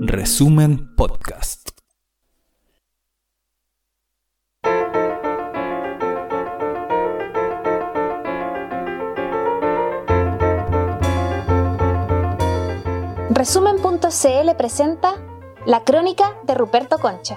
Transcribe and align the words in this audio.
Resumen 0.00 0.94
Podcast. 0.96 1.68
Resumen.cl 13.30 14.56
presenta 14.56 15.14
La 15.66 15.84
crónica 15.84 16.34
de 16.46 16.54
Ruperto 16.54 16.96
Concha. 16.98 17.36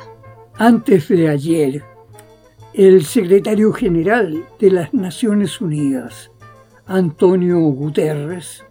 Antes 0.58 1.10
de 1.10 1.28
ayer, 1.28 1.84
el 2.74 3.04
secretario 3.04 3.74
general 3.74 4.46
de 4.60 4.72
las 4.72 4.94
Naciones 4.94 5.60
Unidas, 5.60 6.32
Antonio 6.86 7.60
Guterres, 7.60 8.64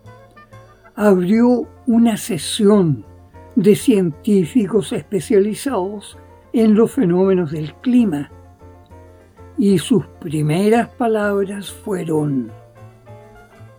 abrió 0.96 1.68
una 1.86 2.16
sesión 2.16 3.04
de 3.54 3.76
científicos 3.76 4.92
especializados 4.92 6.18
en 6.52 6.74
los 6.74 6.90
fenómenos 6.90 7.52
del 7.52 7.74
clima 7.74 8.30
y 9.58 9.78
sus 9.78 10.06
primeras 10.20 10.88
palabras 10.88 11.70
fueron, 11.70 12.50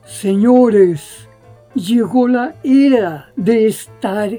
Señores, 0.05 1.27
llegó 1.73 2.27
la 2.27 2.55
era 2.63 3.31
de 3.35 3.67
estar 3.67 4.31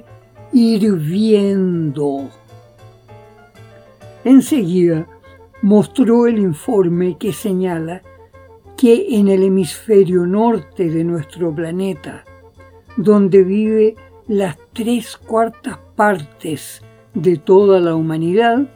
hirviendo. 0.52 2.30
Enseguida 4.24 5.06
mostró 5.62 6.26
el 6.26 6.38
informe 6.38 7.16
que 7.18 7.32
señala 7.32 8.02
que 8.76 9.16
en 9.16 9.28
el 9.28 9.42
hemisferio 9.42 10.26
norte 10.26 10.88
de 10.88 11.04
nuestro 11.04 11.54
planeta, 11.54 12.24
donde 12.98 13.44
vive 13.44 13.94
las 14.26 14.58
tres 14.72 15.16
cuartas 15.16 15.78
partes 15.94 16.82
de 17.14 17.36
toda 17.36 17.78
la 17.78 17.94
humanidad, 17.94 18.66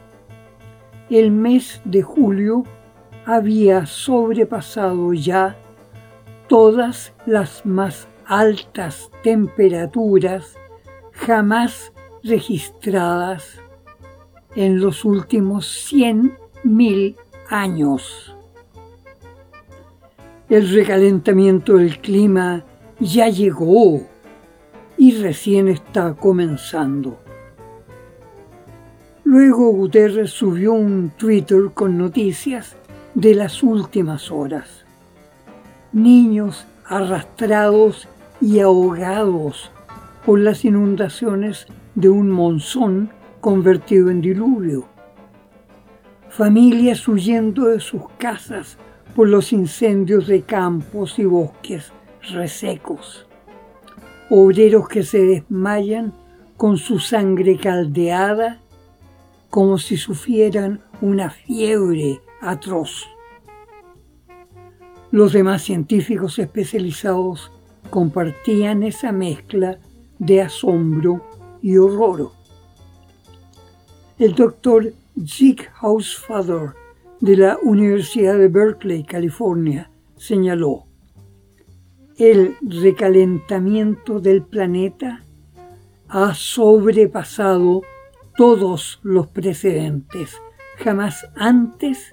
el 1.09 1.29
mes 1.29 1.81
de 1.83 2.01
julio 2.01 2.63
había 3.25 3.85
sobrepasado 3.85 5.13
ya 5.13 5.57
todas 6.47 7.13
las 7.25 7.65
más 7.65 8.07
altas 8.25 9.11
temperaturas 9.23 10.55
jamás 11.11 11.91
registradas 12.23 13.59
en 14.55 14.79
los 14.79 15.03
últimos 15.03 15.91
100.000 15.91 17.17
años. 17.49 18.35
El 20.47 20.73
recalentamiento 20.73 21.75
del 21.75 21.99
clima 21.99 22.63
ya 22.99 23.27
llegó 23.27 24.12
y 25.03 25.11
recién 25.17 25.67
está 25.67 26.13
comenzando. 26.13 27.19
Luego 29.25 29.69
Guterres 29.73 30.31
subió 30.31 30.71
un 30.71 31.11
Twitter 31.17 31.71
con 31.73 31.97
noticias 31.97 32.77
de 33.13 33.35
las 33.35 33.63
últimas 33.63 34.31
horas. 34.31 34.85
Niños 35.91 36.65
arrastrados 36.85 38.07
y 38.39 38.61
ahogados 38.61 39.71
por 40.25 40.39
las 40.39 40.63
inundaciones 40.63 41.67
de 41.95 42.07
un 42.07 42.29
monzón 42.29 43.09
convertido 43.41 44.09
en 44.09 44.21
diluvio. 44.21 44.85
Familias 46.29 47.05
huyendo 47.09 47.65
de 47.65 47.81
sus 47.81 48.03
casas 48.17 48.77
por 49.17 49.27
los 49.27 49.51
incendios 49.51 50.27
de 50.27 50.43
campos 50.43 51.19
y 51.19 51.25
bosques 51.25 51.91
resecos. 52.31 53.27
Obreros 54.29 54.87
que 54.87 55.03
se 55.03 55.19
desmayan 55.19 56.13
con 56.57 56.77
su 56.77 56.99
sangre 56.99 57.57
caldeada 57.57 58.61
como 59.49 59.77
si 59.77 59.97
sufrieran 59.97 60.81
una 61.01 61.29
fiebre 61.29 62.21
atroz. 62.41 63.05
Los 65.11 65.33
demás 65.33 65.61
científicos 65.61 66.39
especializados 66.39 67.51
compartían 67.89 68.81
esa 68.81 69.11
mezcla 69.11 69.77
de 70.17 70.41
asombro 70.41 71.21
y 71.61 71.77
horror. 71.77 72.31
El 74.17 74.33
doctor 74.33 74.93
Zeke 75.27 75.69
Housefather 75.81 76.71
de 77.19 77.37
la 77.37 77.57
Universidad 77.61 78.37
de 78.37 78.47
Berkeley, 78.47 79.03
California, 79.03 79.91
señaló, 80.17 80.85
el 82.17 82.55
recalentamiento 82.61 84.19
del 84.19 84.43
planeta 84.43 85.23
ha 86.09 86.33
sobrepasado 86.35 87.81
todos 88.37 88.99
los 89.03 89.27
precedentes. 89.27 90.37
Jamás 90.77 91.27
antes 91.35 92.11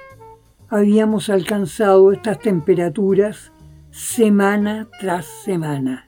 habíamos 0.69 1.28
alcanzado 1.28 2.12
estas 2.12 2.38
temperaturas 2.38 3.53
semana 3.91 4.88
tras 5.00 5.27
semana. 5.27 6.06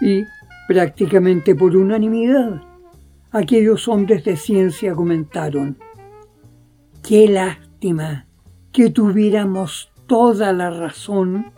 Y 0.00 0.24
prácticamente 0.68 1.54
por 1.54 1.76
unanimidad, 1.76 2.62
aquellos 3.30 3.88
hombres 3.88 4.24
de 4.24 4.36
ciencia 4.36 4.94
comentaron, 4.94 5.78
qué 7.02 7.28
lástima 7.28 8.26
que 8.72 8.90
tuviéramos 8.90 9.90
toda 10.06 10.52
la 10.52 10.70
razón 10.70 11.52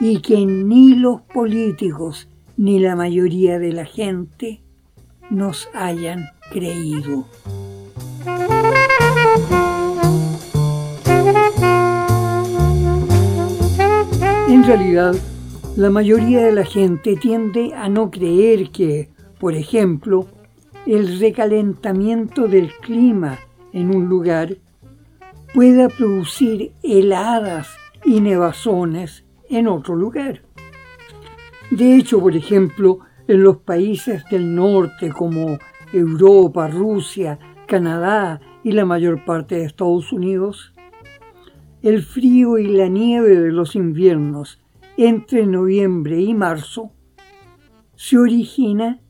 y 0.00 0.20
que 0.20 0.44
ni 0.46 0.94
los 0.94 1.20
políticos 1.22 2.28
ni 2.56 2.78
la 2.78 2.96
mayoría 2.96 3.58
de 3.58 3.72
la 3.72 3.84
gente 3.84 4.60
nos 5.30 5.68
hayan 5.74 6.26
creído. 6.50 7.26
En 14.48 14.64
realidad, 14.64 15.14
la 15.76 15.90
mayoría 15.90 16.44
de 16.44 16.52
la 16.52 16.64
gente 16.64 17.16
tiende 17.16 17.74
a 17.74 17.88
no 17.88 18.10
creer 18.10 18.70
que, 18.70 19.10
por 19.38 19.54
ejemplo, 19.54 20.26
el 20.86 21.20
recalentamiento 21.20 22.48
del 22.48 22.72
clima 22.80 23.38
en 23.72 23.94
un 23.94 24.08
lugar 24.08 24.56
pueda 25.54 25.88
producir 25.88 26.72
heladas 26.82 27.68
y 28.04 28.20
nevazones 28.20 29.24
en 29.48 29.68
otro 29.68 29.96
lugar. 29.96 30.42
De 31.70 31.96
hecho, 31.96 32.20
por 32.20 32.34
ejemplo, 32.34 33.00
en 33.26 33.42
los 33.42 33.58
países 33.58 34.24
del 34.30 34.54
norte 34.54 35.10
como 35.10 35.58
Europa, 35.92 36.68
Rusia, 36.68 37.38
Canadá 37.66 38.40
y 38.64 38.72
la 38.72 38.84
mayor 38.84 39.24
parte 39.24 39.56
de 39.56 39.64
Estados 39.64 40.12
Unidos, 40.12 40.72
el 41.82 42.02
frío 42.02 42.58
y 42.58 42.66
la 42.68 42.88
nieve 42.88 43.38
de 43.38 43.52
los 43.52 43.76
inviernos 43.76 44.60
entre 44.96 45.46
noviembre 45.46 46.20
y 46.20 46.34
marzo 46.34 46.90
se 47.94 48.18
origina 48.18 49.00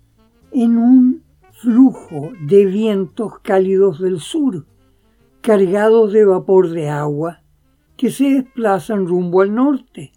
en 0.52 0.76
un 0.76 1.22
flujo 1.52 2.30
de 2.46 2.66
vientos 2.66 3.38
cálidos 3.40 4.00
del 4.00 4.20
sur, 4.20 4.66
cargados 5.40 6.12
de 6.12 6.24
vapor 6.24 6.70
de 6.70 6.88
agua, 6.88 7.42
que 7.96 8.10
se 8.10 8.30
desplazan 8.30 9.06
rumbo 9.06 9.40
al 9.40 9.54
norte, 9.54 10.12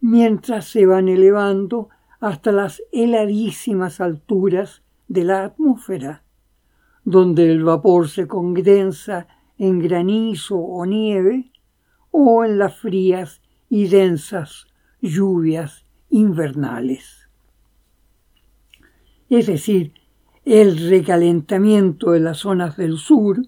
mientras 0.00 0.66
se 0.66 0.86
van 0.86 1.08
elevando 1.08 1.88
hasta 2.20 2.52
las 2.52 2.82
heladísimas 2.92 4.00
alturas 4.00 4.82
de 5.08 5.24
la 5.24 5.44
atmósfera, 5.44 6.22
donde 7.04 7.50
el 7.50 7.64
vapor 7.64 8.08
se 8.08 8.26
condensa 8.26 9.26
en 9.56 9.78
granizo 9.80 10.56
o 10.58 10.84
nieve 10.86 11.50
o 12.10 12.44
en 12.44 12.58
las 12.58 12.76
frías 12.76 13.40
y 13.68 13.88
densas 13.88 14.66
lluvias 15.00 15.84
invernales. 16.10 17.28
Es 19.28 19.46
decir, 19.46 19.92
el 20.44 20.88
recalentamiento 20.88 22.12
de 22.12 22.20
las 22.20 22.38
zonas 22.38 22.76
del 22.76 22.96
sur 22.96 23.38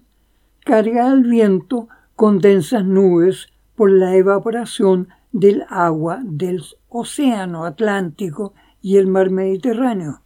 carga 0.63 1.11
al 1.11 1.23
viento 1.23 1.87
con 2.15 2.39
densas 2.39 2.85
nubes 2.85 3.47
por 3.75 3.91
la 3.91 4.15
evaporación 4.15 5.09
del 5.31 5.63
agua 5.69 6.19
del 6.23 6.63
Océano 6.89 7.65
Atlántico 7.65 8.53
y 8.81 8.97
el 8.97 9.07
Mar 9.07 9.29
Mediterráneo, 9.29 10.21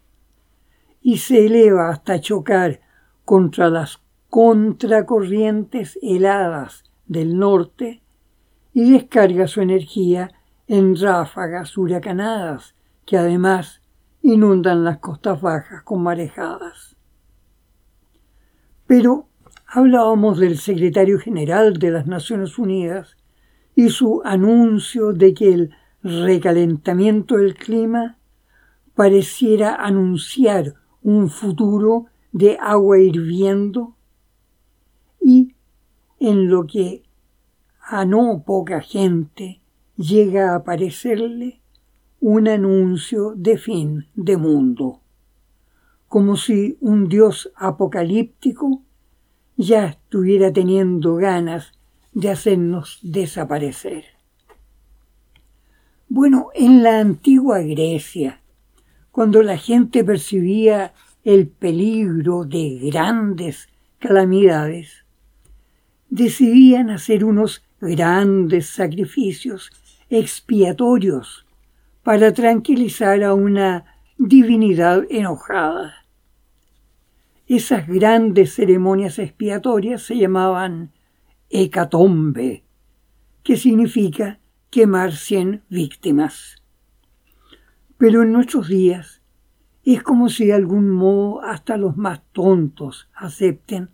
y 1.02 1.18
se 1.18 1.46
eleva 1.46 1.90
hasta 1.90 2.20
chocar 2.20 2.82
contra 3.24 3.70
las 3.70 4.02
contracorrientes 4.30 6.00
heladas 6.02 6.84
del 7.06 7.38
norte 7.38 8.02
y 8.74 8.92
descarga 8.92 9.48
su 9.48 9.62
energía 9.62 10.32
en 10.68 10.96
ráfagas 10.96 11.78
huracanadas 11.78 12.76
que 13.06 13.18
además 13.18 13.82
inundan 14.22 14.84
las 14.84 14.98
costas 14.98 15.40
bajas 15.40 15.84
con 15.84 16.02
marejadas. 16.02 16.96
Pero 18.88 19.28
hablábamos 19.68 20.40
del 20.40 20.58
secretario 20.58 21.20
general 21.20 21.78
de 21.78 21.92
las 21.92 22.08
Naciones 22.08 22.58
Unidas 22.58 23.16
y 23.76 23.90
su 23.90 24.22
anuncio 24.24 25.14
de 25.14 25.34
que 25.34 25.54
el 25.54 25.76
recalentamiento 26.02 27.36
del 27.36 27.56
clima 27.56 28.18
pareciera 28.96 29.76
anunciar 29.76 30.76
un 31.04 31.30
futuro 31.30 32.06
de 32.32 32.58
agua 32.60 33.00
hirviendo 33.00 33.96
y 35.22 35.56
en 36.20 36.50
lo 36.50 36.66
que 36.66 37.04
a 37.82 38.06
no 38.06 38.44
poca 38.46 38.82
gente 38.82 39.62
llega 39.98 40.56
a 40.56 40.64
parecerle 40.64 41.62
un 42.20 42.48
anuncio 42.48 43.34
de 43.36 43.58
fin 43.58 44.08
de 44.16 44.38
mundo, 44.38 45.02
como 46.08 46.38
si 46.38 46.78
un 46.82 47.08
dios 47.08 47.52
apocalíptico 47.56 48.82
ya 49.58 49.86
estuviera 49.86 50.52
teniendo 50.52 51.16
ganas 51.16 51.74
de 52.16 52.32
hacernos 52.32 53.00
desaparecer. 53.04 54.06
Bueno, 56.08 56.48
en 56.56 56.82
la 56.82 57.00
antigua 57.00 57.60
Grecia, 57.60 58.42
cuando 59.12 59.44
la 59.44 59.58
gente 59.58 60.04
percibía 60.04 60.94
el 61.24 61.48
peligro 61.48 62.46
de 62.46 62.80
grandes 62.82 63.68
calamidades, 64.00 65.06
decidían 66.10 66.90
hacer 66.90 67.26
unos 67.26 67.64
grandes 67.82 68.68
sacrificios 68.68 69.72
expiatorios 70.10 71.46
para 72.02 72.34
tranquilizar 72.34 73.24
a 73.24 73.34
una 73.34 73.86
divinidad 74.18 75.04
enojada. 75.10 76.06
Esas 77.48 77.88
grandes 77.88 78.54
ceremonias 78.54 79.20
expiatorias 79.20 80.04
se 80.04 80.18
llamaban 80.18 80.95
hecatombe, 81.50 82.64
que 83.44 83.58
significa 83.58 84.40
quemar 84.70 85.14
cien 85.14 85.64
víctimas. 85.70 86.62
Pero 87.98 88.24
en 88.24 88.32
nuestros 88.32 88.68
días 88.68 89.22
es 89.84 90.02
como 90.02 90.30
si 90.30 90.48
de 90.48 90.54
algún 90.54 90.90
modo 90.90 91.42
hasta 91.42 91.78
los 91.78 91.96
más 91.96 92.22
tontos 92.32 93.08
acepten 93.14 93.90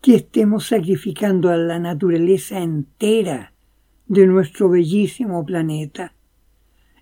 que 0.00 0.16
estemos 0.16 0.66
sacrificando 0.66 1.50
a 1.50 1.56
la 1.56 1.78
naturaleza 1.78 2.58
entera 2.58 3.54
de 4.06 4.26
nuestro 4.26 4.68
bellísimo 4.68 5.44
planeta 5.46 6.14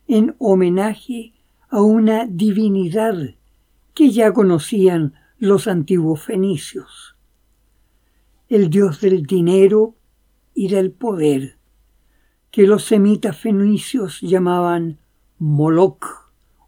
en 0.07 0.37
homenaje 0.39 1.33
a 1.69 1.81
una 1.81 2.27
divinidad 2.27 3.35
que 3.95 4.11
ya 4.11 4.33
conocían 4.33 5.15
los 5.39 5.67
antiguos 5.67 6.23
fenicios, 6.23 7.12
el 8.53 8.69
dios 8.69 9.01
del 9.01 9.23
dinero 9.23 9.97
y 10.53 10.69
del 10.69 10.93
poder, 10.93 11.57
que 12.51 12.67
los 12.67 12.85
semitas 12.85 13.35
fenicios 13.35 14.21
llamaban 14.21 14.99
Moloch 15.39 16.05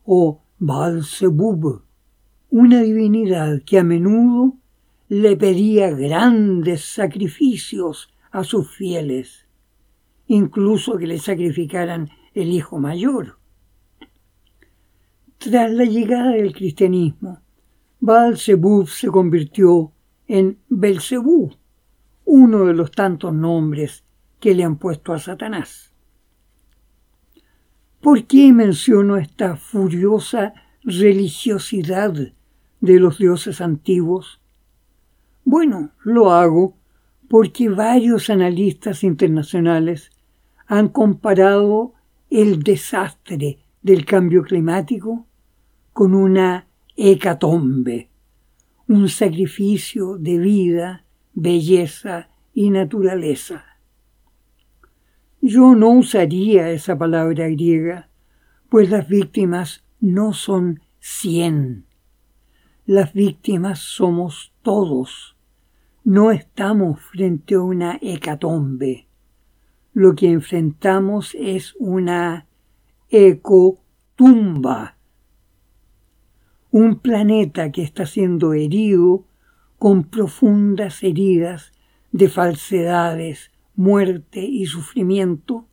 o 0.03 0.41
baal 0.59 1.03
una 2.49 2.81
divinidad 2.81 3.61
que 3.67 3.79
a 3.79 3.85
menudo 3.85 4.57
le 5.11 5.37
pedía 5.37 5.91
grandes 5.91 6.87
sacrificios 6.87 8.09
a 8.31 8.45
sus 8.45 8.75
fieles, 8.75 9.47
incluso 10.27 10.97
que 10.97 11.07
le 11.07 11.19
sacrificaran 11.19 12.09
el 12.33 12.51
hijo 12.51 12.79
mayor. 12.79 13.37
Tras 15.37 15.71
la 15.71 15.85
llegada 15.85 16.31
del 16.31 16.55
cristianismo, 16.55 17.43
baal 18.01 18.39
se 18.39 18.59
convirtió 19.11 19.93
en 20.27 20.57
Belcebú, 20.71 21.53
uno 22.25 22.65
de 22.65 22.75
los 22.75 22.91
tantos 22.91 23.33
nombres 23.33 24.05
que 24.41 24.55
le 24.55 24.65
han 24.65 24.77
puesto 24.77 25.13
a 25.13 25.19
Satanás. 25.19 25.93
¿Por 28.01 28.27
qué 28.27 28.53
menciono 28.53 29.17
esta 29.17 29.57
furiosa 29.57 30.53
religiosidad 30.83 32.13
de 32.81 33.01
los 33.01 33.19
dioses 33.19 33.61
antiguos? 33.61 34.41
Bueno, 35.45 35.93
lo 36.03 36.31
hago 36.31 36.77
porque 37.29 37.69
varios 37.69 38.29
analistas 38.29 39.05
internacionales 39.05 40.11
han 40.67 40.89
comparado 40.89 41.95
el 42.31 42.63
desastre 42.63 43.59
del 43.83 44.05
cambio 44.05 44.43
climático 44.43 45.27
con 45.93 46.15
una 46.15 46.67
hecatombe, 46.97 48.11
un 48.89 49.09
sacrificio 49.09 50.17
de 50.19 50.39
vida, 50.39 51.04
belleza 51.35 52.31
y 52.53 52.71
naturaleza. 52.71 53.65
Yo 55.41 55.75
no 55.75 55.91
usaría 55.91 56.71
esa 56.71 56.97
palabra 56.97 57.49
griega, 57.49 58.09
pues 58.71 58.91
las 58.91 59.09
víctimas 59.09 59.85
no 60.01 60.33
son 60.33 60.81
cien. 61.01 61.87
Las 62.87 63.13
víctimas 63.13 63.81
somos 63.81 64.55
todos 64.63 65.35
no 66.05 66.33
estamos 66.33 67.01
frente 67.01 67.55
a 67.55 67.63
una 67.63 67.99
hecatombe. 68.03 69.09
Lo 69.95 70.15
que 70.15 70.31
enfrentamos 70.31 71.35
es 71.35 71.75
una 71.79 72.47
ecotumba. 73.09 74.99
Un 76.71 76.97
planeta 76.97 77.73
que 77.73 77.83
está 77.83 78.05
siendo 78.05 78.53
herido 78.53 79.25
con 79.85 80.05
profundas 80.05 81.03
heridas 81.03 81.75
de 82.11 82.31
falsedades, 82.31 83.51
muerte 83.77 84.41
y 84.41 84.65
sufrimiento, 84.65 85.67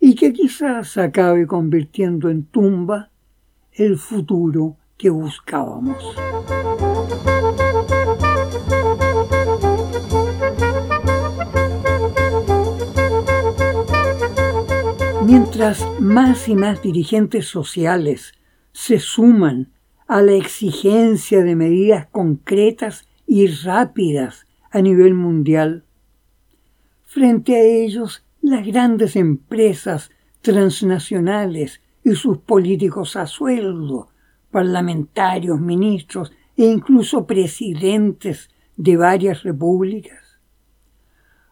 y 0.00 0.16
que 0.16 0.32
quizás 0.32 0.96
acabe 0.96 1.46
convirtiendo 1.46 2.28
en 2.28 2.42
tumba 2.42 3.12
el 3.70 3.98
futuro 3.98 4.78
que 4.96 5.10
buscábamos. 5.10 6.02
Mientras 15.24 15.86
más 16.00 16.48
y 16.48 16.56
más 16.56 16.82
dirigentes 16.82 17.46
sociales 17.46 18.32
se 18.72 18.98
suman 18.98 19.73
a 20.06 20.20
la 20.22 20.32
exigencia 20.32 21.42
de 21.42 21.56
medidas 21.56 22.06
concretas 22.06 23.08
y 23.26 23.46
rápidas 23.46 24.46
a 24.70 24.80
nivel 24.82 25.14
mundial, 25.14 25.84
frente 27.04 27.56
a 27.56 27.62
ellos 27.62 28.24
las 28.42 28.66
grandes 28.66 29.16
empresas 29.16 30.10
transnacionales 30.42 31.80
y 32.04 32.14
sus 32.14 32.38
políticos 32.38 33.16
a 33.16 33.26
sueldo, 33.26 34.08
parlamentarios, 34.50 35.60
ministros 35.60 36.32
e 36.56 36.66
incluso 36.66 37.26
presidentes 37.26 38.50
de 38.76 38.96
varias 38.96 39.42
repúblicas, 39.42 40.38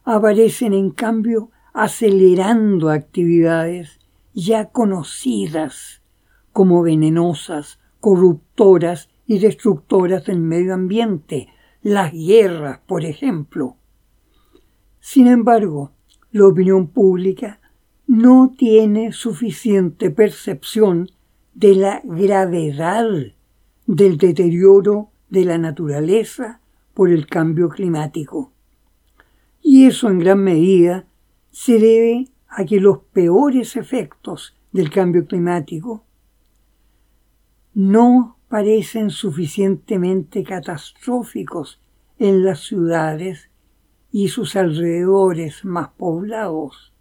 aparecen 0.05 0.75
en 0.75 0.91
cambio 0.91 1.51
acelerando 1.73 2.91
actividades 2.91 3.99
ya 4.35 4.69
conocidas 4.71 6.03
como 6.53 6.83
venenosas, 6.83 7.79
corruptoras 8.03 9.09
y 9.29 9.39
destructoras 9.39 10.27
del 10.27 10.41
medio 10.41 10.75
ambiente, 10.75 11.49
las 11.83 12.13
guerras, 12.13 12.81
por 12.85 13.05
ejemplo. 13.05 13.77
Sin 14.99 15.29
embargo, 15.29 15.93
la 16.33 16.49
opinión 16.49 16.89
pública 16.89 17.61
no 18.09 18.53
tiene 18.59 19.13
suficiente 19.13 20.11
percepción 20.11 21.11
de 21.55 21.77
la 21.77 22.03
gravedad 22.03 23.07
del 23.87 24.19
deterioro 24.19 25.11
de 25.31 25.45
la 25.45 25.59
naturaleza 25.59 26.61
por 26.95 27.09
el 27.09 27.29
cambio 27.29 27.69
climático. 27.69 28.51
Y 29.63 29.87
eso 29.87 30.09
en 30.09 30.19
gran 30.19 30.43
medida 30.43 31.07
se 31.53 31.79
debe 31.79 32.31
a 32.49 32.65
que 32.65 32.81
los 32.81 32.99
peores 33.13 33.77
efectos 33.77 34.57
del 34.73 34.91
cambio 34.91 35.25
climático 35.25 36.05
no 37.75 38.39
parecen 38.49 39.11
suficientemente 39.11 40.45
catastróficos 40.45 41.81
en 42.19 42.45
las 42.45 42.61
ciudades 42.61 43.51
y 44.11 44.29
sus 44.29 44.57
alrededores 44.57 45.65
más 45.65 45.89
poblados. 45.97 46.93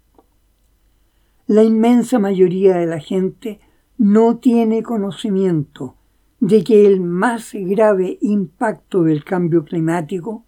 La 1.46 1.62
inmensa 1.62 2.18
mayoría 2.18 2.78
de 2.78 2.86
la 2.86 3.00
gente 3.00 3.60
no 3.98 4.38
tiene 4.38 4.82
conocimiento 4.82 5.96
de 6.40 6.64
que 6.64 6.86
el 6.86 7.00
más 7.00 7.50
grave 7.52 8.18
impacto 8.20 9.04
del 9.04 9.22
cambio 9.22 9.64
climático 9.64 10.44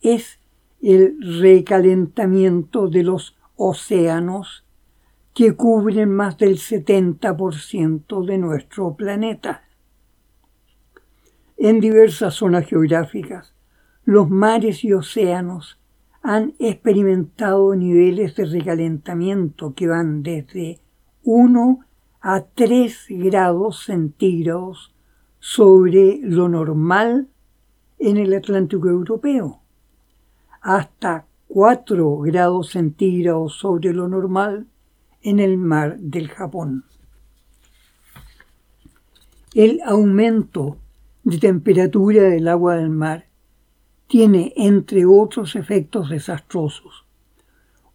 es 0.00 0.40
el 0.82 1.16
recalentamiento 1.40 2.88
de 2.88 3.02
los 3.04 3.36
océanos 3.56 4.64
que 5.32 5.54
cubren 5.54 6.10
más 6.10 6.36
del 6.36 6.58
70% 6.58 8.26
de 8.26 8.38
nuestro 8.38 8.96
planeta. 8.96 9.67
En 11.60 11.80
diversas 11.80 12.34
zonas 12.34 12.66
geográficas, 12.66 13.52
los 14.04 14.30
mares 14.30 14.84
y 14.84 14.92
océanos 14.92 15.80
han 16.22 16.54
experimentado 16.60 17.74
niveles 17.74 18.36
de 18.36 18.44
recalentamiento 18.44 19.74
que 19.74 19.88
van 19.88 20.22
desde 20.22 20.78
1 21.24 21.80
a 22.20 22.42
3 22.42 23.06
grados 23.08 23.82
centígrados 23.86 24.94
sobre 25.40 26.20
lo 26.22 26.48
normal 26.48 27.28
en 27.98 28.18
el 28.18 28.34
Atlántico 28.34 28.88
Europeo, 28.88 29.60
hasta 30.60 31.26
4 31.48 32.18
grados 32.18 32.70
centígrados 32.70 33.58
sobre 33.58 33.92
lo 33.92 34.06
normal 34.06 34.68
en 35.22 35.40
el 35.40 35.58
mar 35.58 35.98
del 35.98 36.28
Japón. 36.28 36.84
El 39.54 39.80
aumento 39.84 40.76
de 41.28 41.36
temperatura 41.36 42.22
del 42.22 42.48
agua 42.48 42.76
del 42.76 42.88
mar 42.88 43.26
tiene, 44.06 44.54
entre 44.56 45.04
otros 45.04 45.56
efectos 45.56 46.08
desastrosos, 46.08 47.04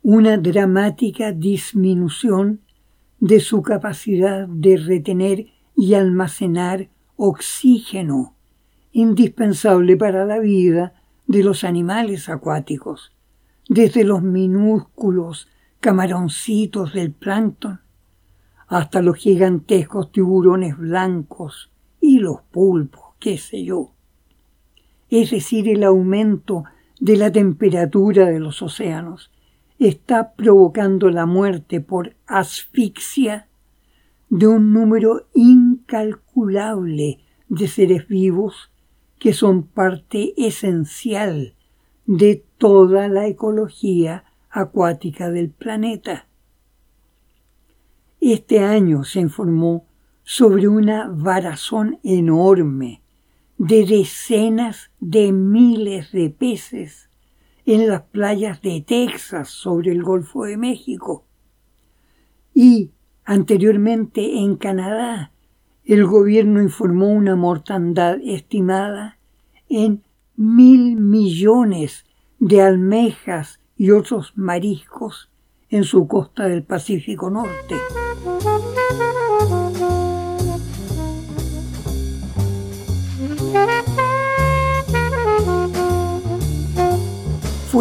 una 0.04 0.38
dramática 0.38 1.32
disminución 1.32 2.62
de 3.20 3.40
su 3.40 3.64
capacidad 3.64 4.48
de 4.48 4.78
retener 4.78 5.48
y 5.76 5.96
almacenar 5.96 6.90
oxígeno, 7.16 8.36
indispensable 8.92 9.98
para 9.98 10.26
la 10.26 10.38
vida 10.38 11.02
de 11.26 11.44
los 11.44 11.64
animales 11.64 12.30
acuáticos, 12.30 13.16
desde 13.68 14.04
los 14.04 14.22
minúsculos 14.22 15.48
camaroncitos 15.80 16.94
del 16.94 17.12
plancton 17.12 17.82
hasta 18.68 19.02
los 19.02 19.18
gigantescos 19.18 20.12
tiburones 20.12 20.78
blancos 20.78 21.72
y 22.00 22.20
los 22.20 22.42
pulpos, 22.52 23.03
qué 23.24 23.38
sé 23.38 23.64
yo. 23.64 23.94
Es 25.10 25.32
decir, 25.32 25.70
el 25.70 25.86
aumento 25.86 26.66
de 27.00 27.16
la 27.16 27.32
temperatura 27.32 28.26
de 28.26 28.42
los 28.42 28.62
océanos 28.62 29.32
está 29.80 30.34
provocando 30.34 31.10
la 31.10 31.26
muerte 31.26 31.80
por 31.80 32.18
asfixia 32.28 33.48
de 34.30 34.48
un 34.48 34.74
número 34.74 35.28
incalculable 35.34 37.22
de 37.48 37.68
seres 37.70 38.10
vivos 38.10 38.72
que 39.20 39.32
son 39.32 39.64
parte 39.64 40.34
esencial 40.36 41.56
de 42.06 42.44
toda 42.58 43.08
la 43.08 43.28
ecología 43.28 44.26
acuática 44.50 45.32
del 45.32 45.50
planeta. 45.50 46.28
Este 48.20 48.60
año 48.60 49.06
se 49.06 49.22
informó 49.22 49.86
sobre 50.24 50.68
una 50.68 51.08
varazón 51.08 52.00
enorme 52.04 53.03
de 53.64 53.86
decenas 53.86 54.92
de 55.00 55.32
miles 55.32 56.12
de 56.12 56.30
peces 56.30 57.10
en 57.66 57.88
las 57.88 58.02
playas 58.02 58.62
de 58.62 58.82
Texas 58.82 59.50
sobre 59.52 59.92
el 59.92 60.04
Golfo 60.04 60.44
de 60.44 60.58
México. 60.58 61.26
Y 62.54 62.92
anteriormente 63.24 64.40
en 64.40 64.58
Canadá, 64.58 65.32
el 65.86 66.06
gobierno 66.06 66.62
informó 66.62 67.08
una 67.08 67.38
mortandad 67.38 68.18
estimada 68.22 69.18
en 69.70 70.04
mil 70.36 70.98
millones 70.98 72.04
de 72.40 72.62
almejas 72.62 73.62
y 73.78 73.92
otros 73.92 74.34
mariscos 74.36 75.32
en 75.70 75.86
su 75.86 76.06
costa 76.10 76.50
del 76.50 76.64
Pacífico 76.64 77.30
Norte. 77.30 77.76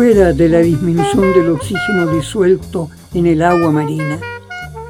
Fuera 0.02 0.32
de 0.32 0.48
la 0.48 0.58
disminución 0.58 1.32
del 1.32 1.50
oxígeno 1.50 2.12
disuelto 2.12 2.90
en 3.14 3.24
el 3.24 3.40
agua 3.40 3.70
marina, 3.70 4.18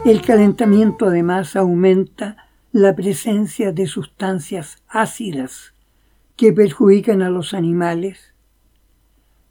el 0.06 0.22
calentamiento 0.22 1.04
además 1.04 1.54
aumenta 1.54 2.48
la 2.72 2.96
presencia 2.96 3.72
de 3.72 3.86
sustancias 3.86 4.82
ácidas 4.88 5.74
que 6.34 6.54
perjudican 6.54 7.20
a 7.20 7.28
los 7.28 7.52
animales, 7.52 8.32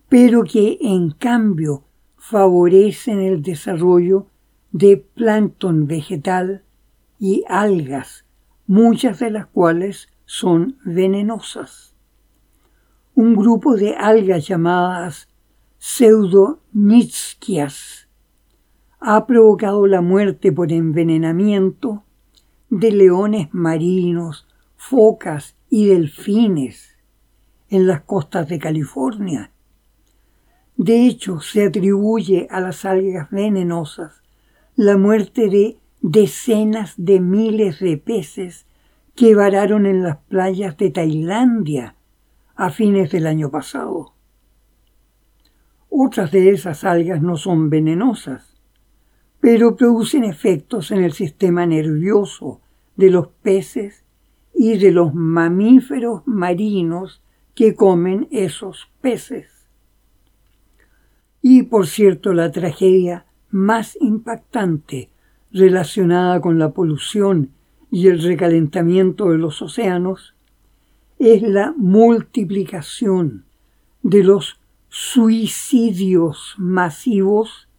pero 0.10 0.46
que 0.46 0.80
en 0.82 1.12
cambio 1.12 1.84
favorecen 2.18 3.22
el 3.22 3.44
desarrollo 3.44 4.25
de 4.72 4.98
plancton 4.98 5.86
vegetal 5.86 6.63
y 7.20 7.44
algas, 7.48 8.25
muchas 8.65 9.20
de 9.20 9.30
las 9.30 9.46
cuales 9.46 10.10
son 10.25 10.80
venenosas. 10.84 11.94
Un 13.13 13.36
grupo 13.36 13.75
de 13.75 13.94
algas 13.96 14.48
llamadas 14.48 15.27
pseudonitsquias 15.83 18.07
ha 19.00 19.25
provocado 19.25 19.88
la 19.88 20.01
muerte 20.01 20.51
por 20.51 20.71
envenenamiento 20.71 22.03
de 22.69 22.91
leones 22.91 23.47
marinos, 23.51 24.47
focas 24.75 25.55
y 25.71 25.88
delfines 25.88 27.00
en 27.69 27.88
las 27.88 28.01
costas 28.01 28.47
de 28.47 28.59
California. 28.59 29.50
De 30.77 31.07
hecho, 31.07 31.39
se 31.39 31.65
atribuye 31.65 32.47
a 32.51 32.59
las 32.59 32.85
algas 32.85 33.31
venenosas 33.31 34.21
la 34.75 34.97
muerte 34.97 35.50
de 35.50 35.79
decenas 36.01 36.93
de 36.95 37.19
miles 37.19 37.79
de 37.79 37.97
peces 37.97 38.67
que 39.15 39.33
vararon 39.33 39.88
en 39.88 40.03
las 40.03 40.17
playas 40.17 40.77
de 40.77 40.91
Tailandia 40.91 41.95
a 42.55 42.69
fines 42.69 43.09
del 43.09 43.25
año 43.25 43.50
pasado. 43.50 44.13
Otras 45.93 46.31
de 46.31 46.51
esas 46.51 46.86
algas 46.86 47.21
no 47.21 47.36
son 47.36 47.69
venenosas, 47.69 48.55
pero 49.41 49.75
producen 49.75 50.24
efectos 50.24 50.89
en 50.91 51.03
el 51.03 51.12
sistema 51.12 51.65
nervioso 51.65 52.62
de 52.95 53.10
los 53.10 53.27
peces 53.27 54.05
y 54.53 54.77
de 54.77 54.93
los 54.93 55.13
mamíferos 55.13 56.21
marinos 56.25 57.21
que 57.55 57.75
comen 57.75 58.29
esos 58.31 58.89
peces. 59.01 59.67
Y 61.41 61.63
por 61.63 61.88
cierto, 61.88 62.31
la 62.31 62.53
tragedia 62.53 63.25
más 63.50 63.98
impactante 64.00 65.10
relacionada 65.51 66.39
con 66.39 66.57
la 66.57 66.71
polución 66.71 67.50
y 67.91 68.07
el 68.07 68.24
recalentamiento 68.24 69.31
de 69.31 69.39
los 69.39 69.62
océanos 69.62 70.36
es 71.19 71.41
la 71.41 71.74
multiplicación 71.75 73.43
de 74.03 74.24
los 74.24 74.61
suicidios 74.93 76.53
masivos 76.57 77.69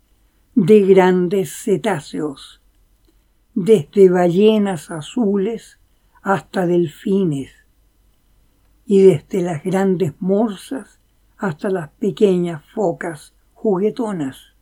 de 0.55 0.81
grandes 0.81 1.53
cetáceos, 1.53 2.63
desde 3.55 4.09
ballenas 4.09 4.91
azules 4.91 5.79
hasta 6.23 6.67
delfines, 6.67 7.51
y 8.87 9.03
desde 9.03 9.43
las 9.43 9.63
grandes 9.63 10.15
morsas 10.21 11.01
hasta 11.37 11.69
las 11.69 11.91
pequeñas 11.91 12.65
focas 12.75 13.35
juguetonas. 13.53 14.55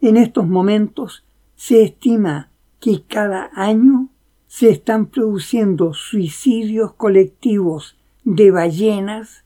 En 0.00 0.16
estos 0.16 0.46
momentos 0.46 1.24
se 1.56 1.82
estima 1.82 2.48
que 2.78 3.02
cada 3.02 3.50
año 3.54 4.08
se 4.46 4.70
están 4.70 5.06
produciendo 5.06 5.94
suicidios 5.94 6.94
colectivos 6.94 7.98
de 8.22 8.52
ballenas 8.52 9.42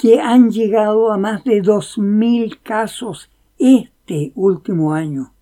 que 0.00 0.18
han 0.18 0.50
llegado 0.50 1.12
a 1.12 1.18
más 1.18 1.44
de 1.44 1.62
2.000 1.62 2.60
casos 2.62 3.30
este 3.58 4.32
último 4.34 4.94
año. 4.94 5.34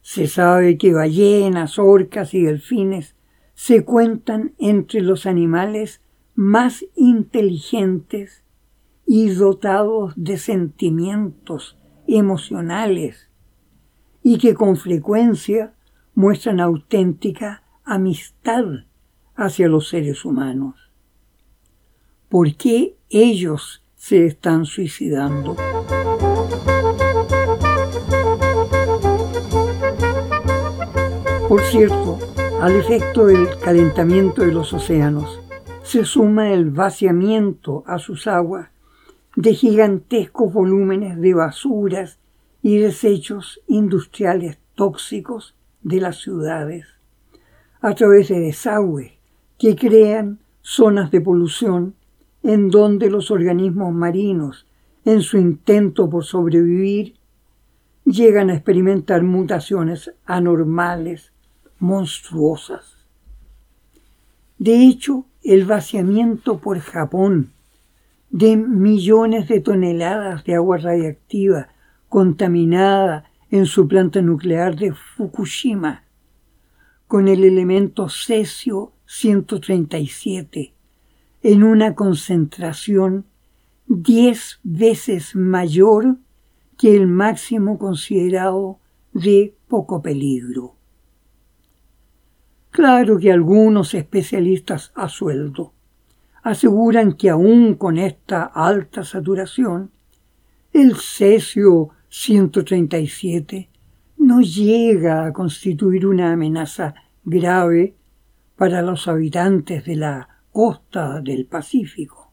Se 0.00 0.26
sabe 0.26 0.78
que 0.78 0.94
ballenas, 0.94 1.78
orcas 1.78 2.32
y 2.32 2.40
delfines 2.40 3.14
se 3.52 3.84
cuentan 3.84 4.54
entre 4.56 5.02
los 5.02 5.26
animales 5.26 6.00
más 6.34 6.86
inteligentes 6.94 8.42
y 9.04 9.28
dotados 9.28 10.14
de 10.16 10.38
sentimientos 10.38 11.76
emocionales 12.06 13.28
y 14.22 14.38
que 14.38 14.54
con 14.54 14.78
frecuencia 14.78 15.74
muestran 16.14 16.58
auténtica 16.58 17.64
amistad 17.84 18.64
hacia 19.34 19.68
los 19.68 19.90
seres 19.90 20.24
humanos. 20.24 20.85
¿Por 22.28 22.56
qué 22.56 22.96
ellos 23.08 23.84
se 23.94 24.26
están 24.26 24.64
suicidando? 24.64 25.54
Por 31.48 31.62
cierto, 31.62 32.18
al 32.60 32.74
efecto 32.74 33.26
del 33.26 33.46
calentamiento 33.60 34.42
de 34.42 34.50
los 34.50 34.72
océanos 34.72 35.40
se 35.84 36.04
suma 36.04 36.52
el 36.52 36.70
vaciamiento 36.70 37.84
a 37.86 38.00
sus 38.00 38.26
aguas 38.26 38.70
de 39.36 39.54
gigantescos 39.54 40.52
volúmenes 40.52 41.20
de 41.20 41.32
basuras 41.32 42.18
y 42.60 42.78
desechos 42.78 43.60
industriales 43.68 44.58
tóxicos 44.74 45.54
de 45.82 46.00
las 46.00 46.16
ciudades, 46.16 46.86
a 47.80 47.94
través 47.94 48.26
de 48.28 48.40
desagües 48.40 49.12
que 49.58 49.76
crean 49.76 50.40
zonas 50.60 51.12
de 51.12 51.20
polución 51.20 51.94
en 52.46 52.70
donde 52.70 53.10
los 53.10 53.32
organismos 53.32 53.92
marinos, 53.92 54.68
en 55.04 55.20
su 55.20 55.36
intento 55.36 56.08
por 56.08 56.24
sobrevivir, 56.24 57.16
llegan 58.04 58.50
a 58.50 58.54
experimentar 58.54 59.24
mutaciones 59.24 60.12
anormales, 60.24 61.32
monstruosas. 61.80 63.08
De 64.58 64.86
hecho, 64.86 65.26
el 65.42 65.64
vaciamiento 65.64 66.58
por 66.58 66.78
Japón 66.78 67.50
de 68.30 68.56
millones 68.56 69.48
de 69.48 69.60
toneladas 69.60 70.44
de 70.44 70.54
agua 70.54 70.76
radiactiva 70.76 71.70
contaminada 72.08 73.24
en 73.50 73.66
su 73.66 73.88
planta 73.88 74.22
nuclear 74.22 74.76
de 74.76 74.92
Fukushima 74.92 76.04
con 77.08 77.26
el 77.26 77.42
elemento 77.42 78.08
cesio 78.08 78.92
137 79.06 80.75
en 81.48 81.62
una 81.62 81.94
concentración 81.94 83.24
diez 83.86 84.58
veces 84.64 85.36
mayor 85.36 86.16
que 86.76 86.96
el 86.96 87.06
máximo 87.06 87.78
considerado 87.78 88.80
de 89.12 89.54
poco 89.68 90.02
peligro. 90.02 90.74
Claro 92.70 93.20
que 93.20 93.30
algunos 93.30 93.94
especialistas 93.94 94.90
a 94.96 95.08
sueldo 95.08 95.72
aseguran 96.42 97.12
que 97.12 97.30
aún 97.30 97.74
con 97.74 97.96
esta 97.96 98.42
alta 98.42 99.04
saturación, 99.04 99.92
el 100.72 100.96
cesio 100.96 101.90
137 102.08 103.70
no 104.18 104.40
llega 104.40 105.26
a 105.26 105.32
constituir 105.32 106.08
una 106.08 106.32
amenaza 106.32 106.96
grave 107.24 107.94
para 108.56 108.82
los 108.82 109.06
habitantes 109.06 109.84
de 109.84 109.94
la 109.94 110.35
costa 110.56 111.20
del 111.20 111.44
Pacífico. 111.44 112.32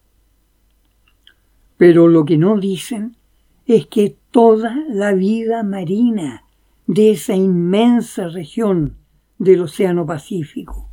Pero 1.76 2.08
lo 2.08 2.24
que 2.24 2.38
no 2.38 2.58
dicen 2.58 3.18
es 3.66 3.88
que 3.88 4.16
toda 4.32 4.78
la 4.88 5.12
vida 5.12 5.62
marina 5.62 6.46
de 6.88 7.12
esa 7.12 7.36
inmensa 7.36 8.30
región 8.30 8.96
del 9.40 9.64
Océano 9.64 10.06
Pacífico 10.06 10.90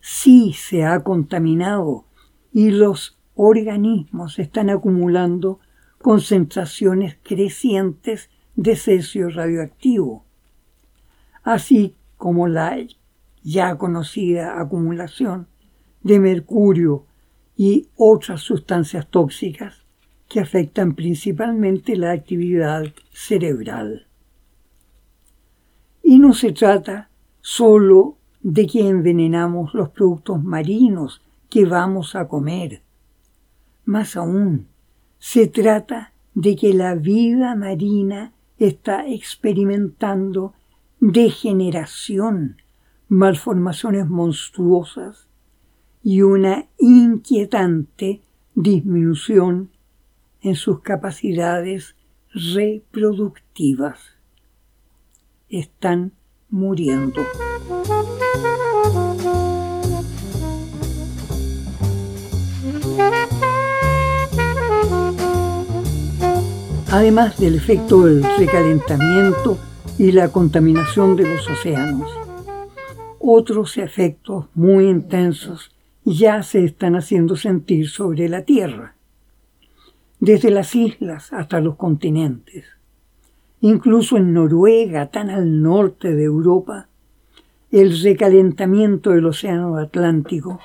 sí 0.00 0.54
se 0.54 0.84
ha 0.84 1.04
contaminado 1.04 2.06
y 2.52 2.72
los 2.72 3.16
organismos 3.36 4.40
están 4.40 4.68
acumulando 4.68 5.60
concentraciones 6.02 7.16
crecientes 7.22 8.28
de 8.56 8.74
cesio 8.74 9.30
radioactivo, 9.30 10.24
así 11.44 11.94
como 12.16 12.48
la 12.48 12.76
ya 13.44 13.78
conocida 13.78 14.60
acumulación 14.60 15.46
de 16.02 16.20
mercurio 16.20 17.06
y 17.56 17.88
otras 17.96 18.42
sustancias 18.42 19.08
tóxicas 19.08 19.84
que 20.28 20.40
afectan 20.40 20.94
principalmente 20.94 21.96
la 21.96 22.12
actividad 22.12 22.84
cerebral. 23.12 24.06
Y 26.02 26.18
no 26.18 26.32
se 26.32 26.52
trata 26.52 27.10
solo 27.40 28.18
de 28.42 28.66
que 28.66 28.88
envenenamos 28.88 29.74
los 29.74 29.88
productos 29.90 30.42
marinos 30.42 31.22
que 31.48 31.64
vamos 31.64 32.14
a 32.14 32.28
comer. 32.28 32.82
Más 33.84 34.16
aún, 34.16 34.68
se 35.18 35.46
trata 35.46 36.12
de 36.34 36.54
que 36.56 36.74
la 36.74 36.94
vida 36.94 37.54
marina 37.54 38.32
está 38.58 39.06
experimentando 39.06 40.54
degeneración, 41.00 42.62
malformaciones 43.08 44.06
monstruosas 44.08 45.25
y 46.08 46.22
una 46.22 46.66
inquietante 46.78 48.20
disminución 48.54 49.72
en 50.40 50.54
sus 50.54 50.80
capacidades 50.80 51.96
reproductivas. 52.32 53.98
Están 55.48 56.12
muriendo. 56.48 57.22
además 66.88 67.36
del 67.38 67.56
efecto 67.56 68.06
del 68.06 68.22
recalentamiento 68.38 69.58
y 69.98 70.12
la 70.12 70.28
contaminación 70.28 71.16
de 71.16 71.28
los 71.28 71.46
océanos. 71.50 72.08
Otros 73.18 73.76
efectos 73.76 74.46
muy 74.54 74.88
intensos 74.88 75.75
ya 76.08 76.44
se 76.44 76.64
están 76.64 76.94
haciendo 76.94 77.34
sentir 77.34 77.88
sobre 77.88 78.28
la 78.28 78.42
Tierra, 78.42 78.94
desde 80.20 80.52
las 80.52 80.76
islas 80.76 81.32
hasta 81.32 81.60
los 81.60 81.74
continentes. 81.74 82.64
Incluso 83.60 84.16
en 84.16 84.32
Noruega, 84.32 85.10
tan 85.10 85.30
al 85.30 85.62
norte 85.62 86.14
de 86.14 86.22
Europa, 86.22 86.86
el 87.72 88.00
recalentamiento 88.00 89.10
del 89.10 89.26
Océano 89.26 89.76
Atlántico 89.78 90.60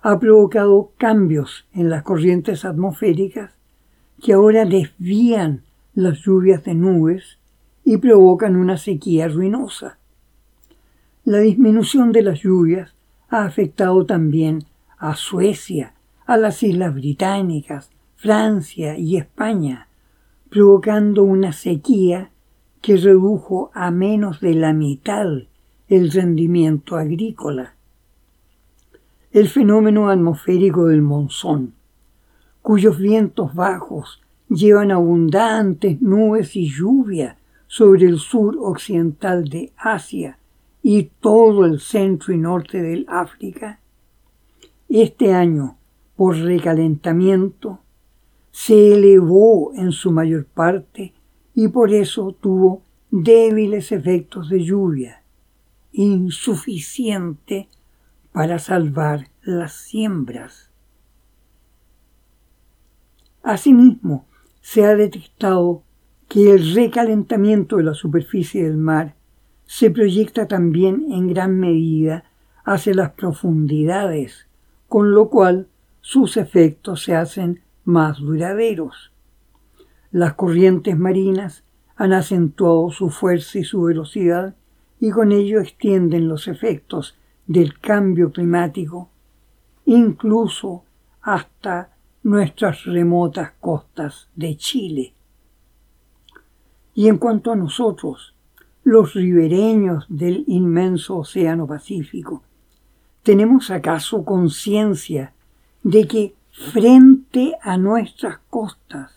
ha 0.00 0.20
provocado 0.20 0.92
cambios 0.96 1.66
en 1.74 1.90
las 1.90 2.04
corrientes 2.04 2.64
atmosféricas 2.64 3.50
que 4.22 4.34
ahora 4.34 4.64
desvían 4.64 5.64
las 5.94 6.20
lluvias 6.20 6.62
de 6.62 6.74
nubes 6.74 7.38
y 7.84 7.96
provocan 7.96 8.54
una 8.54 8.76
sequía 8.76 9.26
ruinosa. 9.26 9.98
La 11.24 11.38
disminución 11.40 12.12
de 12.12 12.22
las 12.22 12.42
lluvias 12.42 12.94
ha 13.28 13.44
afectado 13.44 14.04
también 14.06 14.64
a 14.98 15.14
Suecia, 15.14 15.94
a 16.26 16.36
las 16.36 16.62
Islas 16.62 16.94
Británicas, 16.94 17.90
Francia 18.16 18.98
y 18.98 19.16
España, 19.16 19.88
provocando 20.50 21.22
una 21.22 21.52
sequía 21.52 22.30
que 22.80 22.96
redujo 22.96 23.70
a 23.74 23.90
menos 23.90 24.40
de 24.40 24.54
la 24.54 24.72
mitad 24.72 25.26
el 25.88 26.10
rendimiento 26.10 26.96
agrícola. 26.96 27.74
El 29.30 29.48
fenómeno 29.48 30.08
atmosférico 30.08 30.86
del 30.86 31.02
monzón 31.02 31.74
cuyos 32.68 32.98
vientos 32.98 33.54
bajos 33.54 34.20
llevan 34.50 34.90
abundantes 34.90 36.02
nubes 36.02 36.54
y 36.54 36.68
lluvia 36.68 37.38
sobre 37.66 38.04
el 38.04 38.18
sur 38.18 38.58
occidental 38.60 39.48
de 39.48 39.72
Asia 39.78 40.38
y 40.82 41.04
todo 41.20 41.64
el 41.64 41.80
centro 41.80 42.32
y 42.32 42.38
norte 42.38 42.80
del 42.80 43.06
África, 43.08 43.80
este 44.88 45.34
año, 45.34 45.76
por 46.16 46.36
recalentamiento, 46.36 47.80
se 48.50 48.94
elevó 48.94 49.72
en 49.74 49.92
su 49.92 50.10
mayor 50.10 50.46
parte 50.46 51.12
y 51.54 51.68
por 51.68 51.92
eso 51.92 52.32
tuvo 52.32 52.82
débiles 53.10 53.92
efectos 53.92 54.48
de 54.48 54.64
lluvia, 54.64 55.22
insuficiente 55.92 57.68
para 58.32 58.58
salvar 58.58 59.28
las 59.42 59.74
siembras. 59.74 60.70
Asimismo, 63.42 64.26
se 64.60 64.84
ha 64.84 64.94
detectado 64.94 65.82
que 66.28 66.52
el 66.52 66.74
recalentamiento 66.74 67.76
de 67.76 67.84
la 67.84 67.94
superficie 67.94 68.64
del 68.64 68.76
mar 68.76 69.17
se 69.68 69.90
proyecta 69.90 70.48
también 70.48 71.12
en 71.12 71.28
gran 71.28 71.60
medida 71.60 72.24
hacia 72.64 72.94
las 72.94 73.10
profundidades, 73.10 74.48
con 74.88 75.12
lo 75.12 75.28
cual 75.28 75.68
sus 76.00 76.38
efectos 76.38 77.02
se 77.02 77.14
hacen 77.14 77.60
más 77.84 78.18
duraderos. 78.18 79.12
Las 80.10 80.32
corrientes 80.32 80.98
marinas 80.98 81.64
han 81.96 82.14
acentuado 82.14 82.90
su 82.92 83.10
fuerza 83.10 83.58
y 83.58 83.64
su 83.64 83.82
velocidad 83.82 84.56
y 85.00 85.10
con 85.10 85.32
ello 85.32 85.60
extienden 85.60 86.28
los 86.28 86.48
efectos 86.48 87.18
del 87.46 87.78
cambio 87.78 88.32
climático 88.32 89.10
incluso 89.84 90.84
hasta 91.20 91.94
nuestras 92.22 92.84
remotas 92.84 93.52
costas 93.60 94.30
de 94.34 94.56
Chile. 94.56 95.12
Y 96.94 97.08
en 97.08 97.18
cuanto 97.18 97.52
a 97.52 97.56
nosotros, 97.56 98.34
los 98.88 99.12
ribereños 99.12 100.06
del 100.08 100.44
inmenso 100.46 101.18
Océano 101.18 101.66
Pacífico, 101.66 102.42
¿tenemos 103.22 103.70
acaso 103.70 104.24
conciencia 104.24 105.34
de 105.82 106.08
que 106.08 106.34
frente 106.50 107.52
a 107.60 107.76
nuestras 107.76 108.38
costas, 108.48 109.12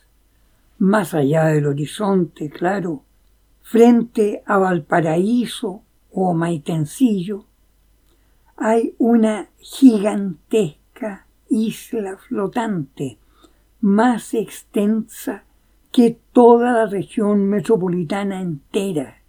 más 0.77 1.13
allá 1.13 1.45
del 1.45 1.67
horizonte, 1.67 2.49
claro, 2.49 3.03
frente 3.61 4.43
a 4.45 4.57
Valparaíso 4.57 5.83
o 6.11 6.33
Maitencillo, 6.33 7.45
hay 8.57 8.93
una 8.97 9.47
gigantesca 9.57 11.27
isla 11.47 12.17
flotante 12.17 13.19
más 13.79 14.33
extensa 14.33 15.45
que 15.93 16.19
toda 16.33 16.73
la 16.73 16.85
región 16.87 17.47
metropolitana 17.47 18.41
entera. 18.41 19.20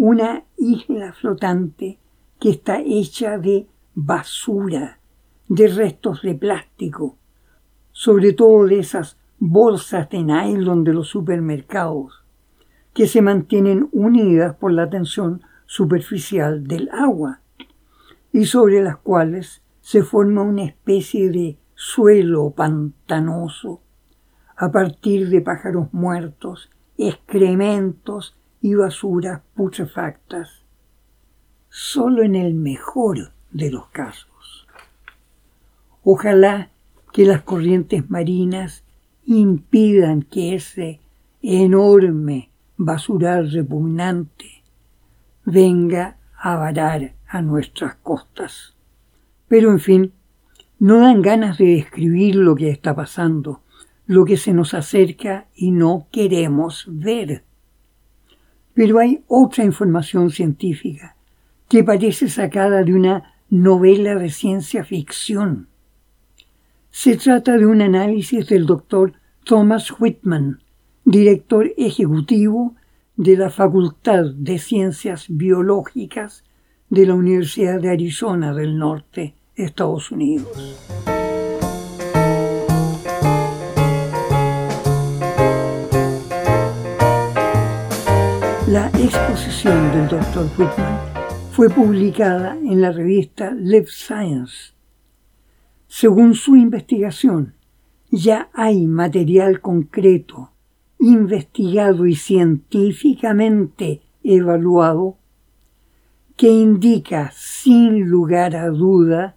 Una 0.00 0.44
isla 0.56 1.12
flotante 1.12 1.98
que 2.38 2.50
está 2.50 2.80
hecha 2.80 3.36
de 3.36 3.66
basura, 3.96 5.00
de 5.48 5.66
restos 5.66 6.22
de 6.22 6.36
plástico, 6.36 7.16
sobre 7.90 8.32
todo 8.32 8.66
de 8.66 8.78
esas 8.78 9.18
bolsas 9.40 10.08
de 10.08 10.22
nylon 10.22 10.84
de 10.84 10.92
los 10.92 11.08
supermercados, 11.08 12.22
que 12.94 13.08
se 13.08 13.22
mantienen 13.22 13.88
unidas 13.90 14.54
por 14.54 14.70
la 14.70 14.88
tensión 14.88 15.42
superficial 15.66 16.68
del 16.68 16.88
agua 16.90 17.40
y 18.32 18.44
sobre 18.44 18.80
las 18.84 18.98
cuales 18.98 19.62
se 19.80 20.04
forma 20.04 20.42
una 20.42 20.62
especie 20.62 21.28
de 21.28 21.58
suelo 21.74 22.50
pantanoso 22.50 23.80
a 24.56 24.70
partir 24.70 25.28
de 25.28 25.40
pájaros 25.40 25.92
muertos, 25.92 26.70
excrementos 26.96 28.37
y 28.60 28.74
basuras 28.74 29.42
putrefactas. 29.54 30.64
Solo 31.68 32.22
en 32.22 32.34
el 32.34 32.54
mejor 32.54 33.32
de 33.50 33.70
los 33.70 33.88
casos. 33.88 34.66
Ojalá 36.02 36.70
que 37.12 37.24
las 37.24 37.42
corrientes 37.42 38.08
marinas 38.10 38.84
impidan 39.24 40.22
que 40.22 40.54
ese 40.54 41.00
enorme 41.42 42.50
basural 42.76 43.50
repugnante 43.50 44.62
venga 45.44 46.16
a 46.36 46.56
varar 46.56 47.14
a 47.26 47.42
nuestras 47.42 47.96
costas. 47.96 48.74
Pero 49.48 49.70
en 49.70 49.80
fin, 49.80 50.12
no 50.78 51.00
dan 51.00 51.22
ganas 51.22 51.58
de 51.58 51.66
describir 51.66 52.36
lo 52.36 52.54
que 52.54 52.70
está 52.70 52.94
pasando, 52.94 53.62
lo 54.06 54.24
que 54.24 54.36
se 54.36 54.54
nos 54.54 54.74
acerca 54.74 55.48
y 55.54 55.72
no 55.72 56.06
queremos 56.12 56.86
ver. 56.88 57.44
Pero 58.78 59.00
hay 59.00 59.24
otra 59.26 59.64
información 59.64 60.30
científica 60.30 61.16
que 61.68 61.82
parece 61.82 62.28
sacada 62.28 62.84
de 62.84 62.94
una 62.94 63.34
novela 63.50 64.14
de 64.14 64.30
ciencia 64.30 64.84
ficción. 64.84 65.66
Se 66.92 67.16
trata 67.16 67.58
de 67.58 67.66
un 67.66 67.82
análisis 67.82 68.46
del 68.46 68.66
doctor 68.66 69.14
Thomas 69.42 69.90
Whitman, 69.98 70.62
director 71.04 71.72
ejecutivo 71.76 72.76
de 73.16 73.36
la 73.36 73.50
Facultad 73.50 74.26
de 74.36 74.60
Ciencias 74.60 75.26
Biológicas 75.28 76.44
de 76.88 77.04
la 77.04 77.14
Universidad 77.14 77.80
de 77.80 77.90
Arizona 77.90 78.54
del 78.54 78.78
Norte, 78.78 79.34
Estados 79.56 80.12
Unidos. 80.12 81.17
La 88.70 88.88
exposición 88.88 89.92
del 89.92 90.08
Dr. 90.08 90.46
Whitman 90.58 90.98
fue 91.52 91.70
publicada 91.70 92.54
en 92.54 92.82
la 92.82 92.92
revista 92.92 93.52
Live 93.52 93.86
Science. 93.86 94.74
Según 95.86 96.34
su 96.34 96.54
investigación, 96.54 97.54
ya 98.10 98.50
hay 98.52 98.86
material 98.86 99.62
concreto, 99.62 100.50
investigado 100.98 102.04
y 102.04 102.14
científicamente 102.14 104.02
evaluado 104.22 105.16
que 106.36 106.48
indica 106.48 107.32
sin 107.34 108.06
lugar 108.06 108.54
a 108.54 108.68
duda 108.68 109.34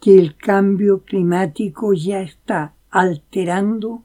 que 0.00 0.18
el 0.18 0.38
cambio 0.38 1.02
climático 1.04 1.92
ya 1.92 2.22
está 2.22 2.72
alterando 2.88 4.04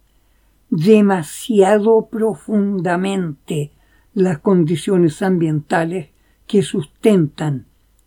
demasiado 0.70 2.08
profundamente 2.08 3.72
las 4.15 4.39
condiciones 4.39 5.21
ambientales 5.21 6.08
que 6.47 6.62
sustentan 6.62 7.65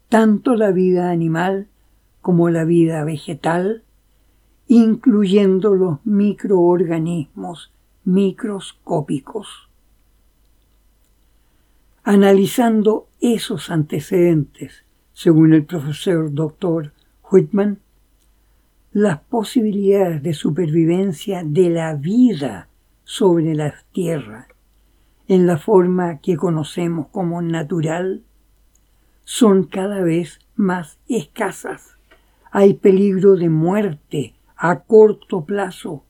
tanto 0.08 0.54
la 0.54 0.70
vida 0.70 1.10
animal 1.10 1.68
como 2.22 2.48
la 2.48 2.64
vida 2.64 3.04
vegetal, 3.04 3.84
incluyendo 4.66 5.74
los 5.74 5.98
microorganismos 6.06 7.72
microscópicos. 8.04 9.68
Analizando 12.04 13.06
esos 13.20 13.70
antecedentes, 13.70 14.84
según 15.12 15.52
el 15.52 15.66
profesor 15.66 16.32
Dr. 16.32 16.92
Whitman, 17.30 17.80
las 18.92 19.20
posibilidades 19.20 20.22
de 20.22 20.32
supervivencia 20.32 21.42
de 21.44 21.68
la 21.68 21.94
vida 21.94 22.68
sobre 23.04 23.54
la 23.54 23.74
Tierra 23.92 24.48
en 25.28 25.46
la 25.46 25.58
forma 25.58 26.20
que 26.20 26.36
conocemos 26.36 27.06
como 27.08 27.42
natural 27.42 28.24
son 29.24 29.64
cada 29.64 30.00
vez 30.00 30.40
más 30.56 30.98
escasas. 31.06 31.98
Hay 32.50 32.74
peligro 32.74 33.36
de 33.36 33.50
muerte 33.50 34.34
a 34.56 34.80
corto 34.80 35.44
plazo 35.44 36.02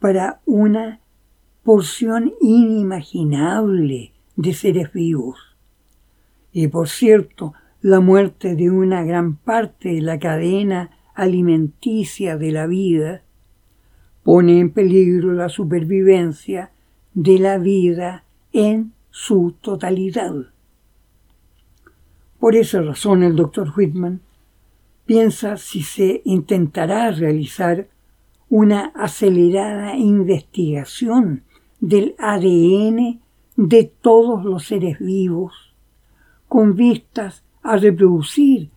para 0.00 0.40
una 0.44 1.00
porción 1.62 2.34
inimaginable 2.40 4.12
de 4.34 4.54
seres 4.54 4.92
vivos. 4.92 5.56
Y 6.52 6.66
por 6.66 6.88
cierto, 6.88 7.54
la 7.80 8.00
muerte 8.00 8.56
de 8.56 8.70
una 8.70 9.04
gran 9.04 9.36
parte 9.36 9.90
de 9.90 10.00
la 10.00 10.18
cadena 10.18 10.90
alimenticia 11.14 12.36
de 12.36 12.50
la 12.50 12.66
vida 12.66 13.22
pone 14.24 14.58
en 14.58 14.70
peligro 14.70 15.32
la 15.32 15.48
supervivencia 15.48 16.72
de 17.14 17.38
la 17.38 17.58
vida 17.58 18.24
en 18.52 18.92
su 19.10 19.54
totalidad. 19.60 20.34
Por 22.38 22.54
esa 22.54 22.82
razón 22.82 23.22
el 23.22 23.34
doctor 23.36 23.72
Whitman 23.76 24.20
piensa 25.06 25.56
si 25.56 25.82
se 25.82 26.22
intentará 26.24 27.10
realizar 27.10 27.88
una 28.48 28.92
acelerada 28.94 29.96
investigación 29.96 31.42
del 31.80 32.14
ADN 32.18 33.20
de 33.56 33.84
todos 34.00 34.44
los 34.44 34.66
seres 34.66 34.98
vivos, 34.98 35.74
con 36.46 36.74
vistas 36.74 37.44
a 37.62 37.76
reproducir 37.76 38.70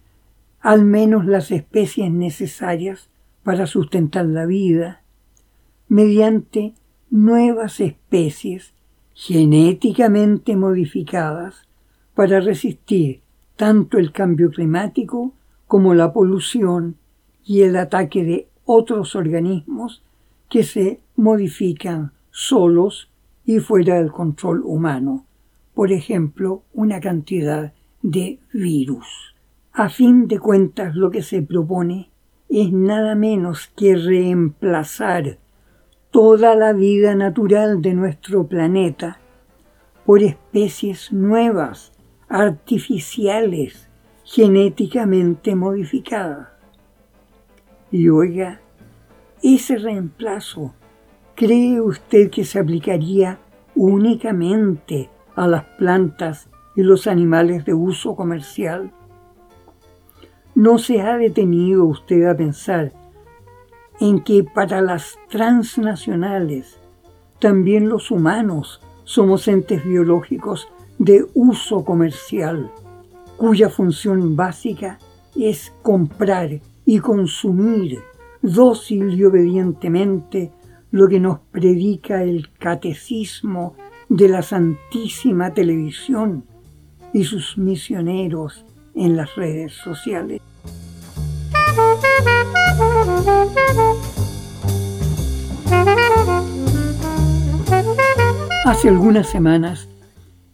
al 0.60 0.86
menos 0.86 1.26
las 1.26 1.52
especies 1.52 2.12
necesarias 2.12 3.10
para 3.44 3.68
sustentar 3.68 4.26
la 4.26 4.46
vida, 4.46 5.04
mediante 5.88 6.74
nuevas 7.10 7.80
especies 7.80 8.74
genéticamente 9.14 10.56
modificadas 10.56 11.68
para 12.16 12.40
resistir 12.40 13.22
tanto 13.56 13.98
el 13.98 14.12
cambio 14.12 14.50
climático 14.50 15.34
como 15.68 15.94
la 15.94 16.12
polución 16.14 16.98
y 17.46 17.62
el 17.62 17.76
ataque 17.76 18.24
de 18.24 18.48
otros 18.66 19.16
organismos 19.16 20.04
que 20.50 20.64
se 20.64 21.00
modifican 21.16 22.12
solos 22.32 23.10
y 23.46 23.60
fuera 23.60 23.96
del 23.96 24.12
control 24.12 24.62
humano, 24.64 25.26
por 25.74 25.92
ejemplo, 25.92 26.64
una 26.74 27.00
cantidad 27.00 27.74
de 28.02 28.40
virus. 28.54 29.36
A 29.74 29.90
fin 29.90 30.28
de 30.28 30.40
cuentas, 30.40 30.96
lo 30.96 31.12
que 31.12 31.22
se 31.22 31.42
propone 31.42 32.10
es 32.50 32.72
nada 32.74 33.16
menos 33.16 33.72
que 33.76 33.96
reemplazar 33.96 35.38
toda 36.12 36.56
la 36.56 36.74
vida 36.74 37.16
natural 37.16 37.82
de 37.82 37.94
nuestro 37.94 38.46
planeta 38.46 39.20
por 40.06 40.22
especies 40.22 41.14
nuevas, 41.14 41.94
artificiales, 42.28 43.88
genéticamente 44.26 45.56
modificadas. 45.56 46.50
Y 47.92 48.10
oiga, 48.10 48.60
ese 49.42 49.78
reemplazo, 49.78 50.74
¿cree 51.36 51.80
usted 51.80 52.30
que 52.30 52.44
se 52.44 52.60
aplicaría 52.60 53.40
únicamente 53.74 55.10
a 55.36 55.48
las 55.48 55.64
plantas 55.78 56.50
y 56.76 56.84
los 56.84 57.08
animales 57.08 57.64
de 57.64 57.74
uso 57.74 58.18
comercial? 58.18 58.92
¿No 60.56 60.78
se 60.78 61.02
ha 61.02 61.16
detenido 61.16 61.86
usted 61.86 62.26
a 62.26 62.36
pensar 62.36 62.92
en 64.02 64.20
que 64.22 64.44
para 64.44 64.82
las 64.82 65.18
transnacionales 65.30 66.80
también 67.40 67.88
los 67.88 68.10
humanos 68.10 68.82
somos 69.04 69.48
entes 69.48 69.86
biológicos 69.86 70.68
de 70.98 71.26
uso 71.36 71.86
comercial, 71.86 72.72
cuya 73.38 73.70
función 73.70 74.36
básica 74.36 74.98
es 75.36 75.72
comprar 75.84 76.60
y 76.84 77.00
consumir 77.00 78.00
dócil 78.42 79.14
y 79.14 79.24
obedientemente 79.24 80.52
lo 80.90 81.08
que 81.08 81.20
nos 81.20 81.40
predica 81.52 82.24
el 82.24 82.50
catecismo 82.58 83.76
de 84.10 84.30
la 84.30 84.42
Santísima 84.42 85.54
Televisión 85.54 86.44
y 87.14 87.24
sus 87.24 87.56
misioneros 87.56 88.66
en 88.96 89.16
las 89.16 89.36
redes 89.36 89.74
sociales. 89.74 90.42
Hace 98.66 98.90
algunas 98.90 99.28
semanas, 99.28 99.90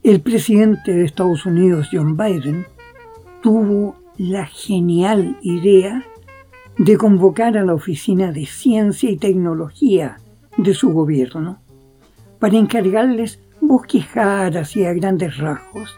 el 0.03 0.21
presidente 0.21 0.91
de 0.93 1.05
Estados 1.05 1.45
Unidos, 1.45 1.89
John 1.91 2.17
Biden, 2.17 2.65
tuvo 3.41 3.95
la 4.17 4.45
genial 4.47 5.37
idea 5.41 6.03
de 6.77 6.97
convocar 6.97 7.57
a 7.57 7.63
la 7.63 7.73
Oficina 7.73 8.31
de 8.31 8.45
Ciencia 8.45 9.09
y 9.09 9.17
Tecnología 9.17 10.17
de 10.57 10.73
su 10.73 10.91
gobierno 10.91 11.59
para 12.39 12.57
encargarles 12.57 13.39
bosquejar 13.61 14.57
hacia 14.57 14.93
grandes 14.93 15.37
rasgos 15.37 15.95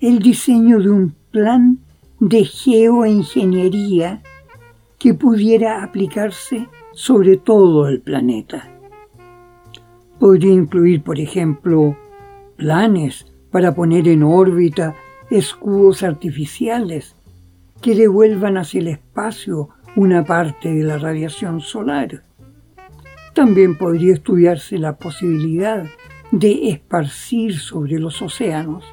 el 0.00 0.20
diseño 0.20 0.78
de 0.78 0.90
un 0.90 1.14
plan 1.30 1.78
de 2.20 2.44
geoingeniería 2.44 4.22
que 4.98 5.14
pudiera 5.14 5.82
aplicarse 5.82 6.68
sobre 6.92 7.36
todo 7.36 7.88
el 7.88 8.00
planeta. 8.00 8.68
Podría 10.18 10.52
incluir, 10.52 11.02
por 11.02 11.20
ejemplo, 11.20 11.96
planes 12.56 13.26
para 13.52 13.74
poner 13.74 14.08
en 14.08 14.24
órbita 14.24 14.96
escudos 15.30 16.02
artificiales 16.02 17.16
que 17.80 17.94
devuelvan 17.94 18.56
hacia 18.56 18.80
el 18.80 18.88
espacio 18.88 19.68
una 19.94 20.24
parte 20.24 20.72
de 20.72 20.82
la 20.82 20.98
radiación 20.98 21.60
solar. 21.60 22.24
También 23.34 23.78
podría 23.78 24.14
estudiarse 24.14 24.78
la 24.78 24.96
posibilidad 24.96 25.84
de 26.32 26.70
esparcir 26.70 27.56
sobre 27.58 27.98
los 27.98 28.20
océanos 28.20 28.84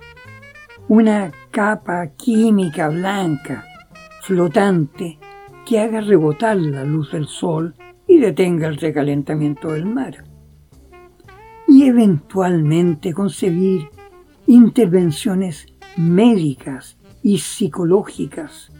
una 0.87 1.31
capa 1.49 2.11
química 2.15 2.89
blanca, 2.89 3.65
flotante, 4.21 5.17
que 5.65 5.79
haga 5.79 6.01
rebotar 6.01 6.57
la 6.57 6.83
luz 6.83 7.11
del 7.11 7.27
sol 7.27 7.75
y 8.07 8.19
detenga 8.19 8.67
el 8.67 8.77
recalentamiento 8.77 9.71
del 9.71 9.85
mar. 9.85 10.23
Y 11.67 11.83
eventualmente 11.83 13.13
concebir 13.13 13.89
intervenciones 14.47 15.65
médicas 15.97 16.97
y 17.23 17.39
psicológicas 17.39 18.71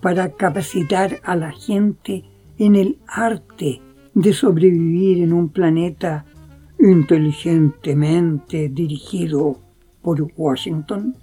para 0.00 0.30
capacitar 0.30 1.18
a 1.24 1.34
la 1.34 1.50
gente 1.50 2.24
en 2.58 2.76
el 2.76 2.98
arte 3.06 3.82
de 4.14 4.32
sobrevivir 4.32 5.22
en 5.22 5.32
un 5.32 5.48
planeta 5.48 6.24
inteligentemente 6.78 8.68
dirigido 8.68 9.58
por 10.02 10.26
Washington? 10.36 11.16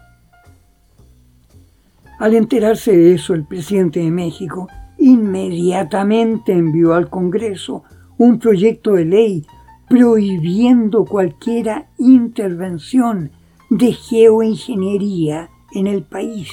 Al 2.20 2.34
enterarse 2.34 2.96
de 2.96 3.14
eso, 3.16 3.34
el 3.34 3.46
presidente 3.46 4.00
de 4.00 4.12
México 4.12 4.68
inmediatamente 5.06 6.52
envió 6.52 6.96
al 6.96 7.12
Congreso 7.12 7.84
un 8.18 8.40
proyecto 8.40 8.94
de 8.94 9.06
ley 9.06 9.46
prohibiendo 9.88 11.06
cualquier 11.06 11.86
intervención 12.00 13.30
de 13.70 13.92
geoingeniería 13.94 15.52
en 15.74 15.86
el 15.86 16.02
país. 16.02 16.50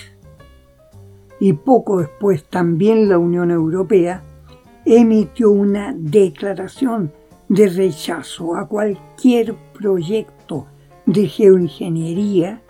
Y 1.40 1.54
poco 1.54 2.00
después 2.00 2.44
también 2.44 3.08
la 3.08 3.16
Unión 3.16 3.50
Europea 3.50 4.22
emitió 4.84 5.50
una 5.50 5.94
declaración 5.96 7.10
de 7.48 7.70
rechazo 7.70 8.54
a 8.54 8.68
cualquier 8.68 9.54
proyecto 9.72 10.66
de 11.06 11.26
geoingeniería 11.26 12.60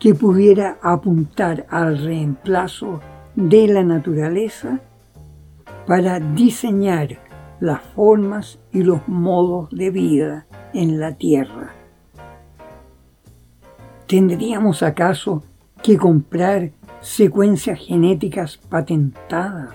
que 0.00 0.16
pudiera 0.16 0.78
apuntar 0.82 1.64
al 1.70 1.96
reemplazo 1.96 3.00
de 3.36 3.68
la 3.68 3.84
naturaleza 3.84 4.80
para 5.86 6.18
diseñar 6.18 7.18
las 7.60 7.80
formas 7.80 8.58
y 8.72 8.82
los 8.82 9.06
modos 9.08 9.70
de 9.70 9.90
vida 9.90 10.46
en 10.74 11.00
la 11.00 11.16
Tierra. 11.16 11.74
¿Tendríamos 14.06 14.82
acaso 14.82 15.42
que 15.82 15.96
comprar 15.96 16.72
secuencias 17.00 17.78
genéticas 17.80 18.56
patentadas, 18.56 19.74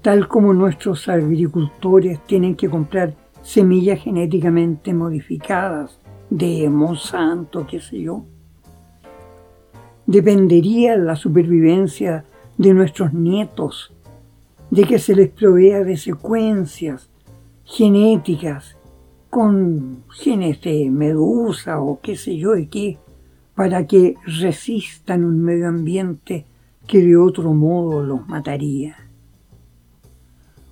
tal 0.00 0.28
como 0.28 0.52
nuestros 0.52 1.08
agricultores 1.08 2.20
tienen 2.26 2.56
que 2.56 2.68
comprar 2.68 3.14
semillas 3.42 4.00
genéticamente 4.00 4.92
modificadas 4.92 5.98
de 6.30 6.68
Monsanto, 6.68 7.66
qué 7.66 7.80
sé 7.80 8.00
yo? 8.00 8.24
Dependería 10.06 10.96
la 10.96 11.14
supervivencia 11.14 12.24
de 12.58 12.74
nuestros 12.74 13.12
nietos 13.12 13.92
de 14.72 14.84
que 14.84 14.98
se 14.98 15.14
les 15.14 15.28
provea 15.28 15.84
de 15.84 15.98
secuencias 15.98 17.10
genéticas 17.62 18.78
con 19.28 20.02
genes 20.08 20.62
de 20.62 20.88
medusa 20.88 21.78
o 21.78 22.00
qué 22.00 22.16
sé 22.16 22.38
yo 22.38 22.56
y 22.56 22.68
qué, 22.68 22.98
para 23.54 23.86
que 23.86 24.14
resistan 24.24 25.26
un 25.26 25.42
medio 25.42 25.68
ambiente 25.68 26.46
que 26.86 27.02
de 27.02 27.18
otro 27.18 27.52
modo 27.52 28.02
los 28.02 28.26
mataría. 28.26 28.96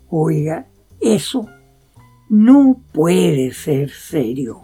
Oiga, 0.08 0.66
eso 0.98 1.46
no 2.30 2.80
puede 2.92 3.52
ser 3.52 3.90
serio. 3.90 4.62